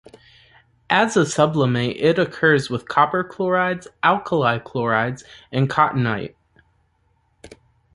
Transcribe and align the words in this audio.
As 0.89 1.15
a 1.15 1.27
sublimate 1.27 1.97
it 1.97 2.17
occurs 2.17 2.71
with 2.71 2.87
copper 2.87 3.23
chlorides, 3.23 3.87
alkali 4.01 4.57
chlorides 4.61 5.23
and 5.51 5.69
cotunnite. 5.69 6.33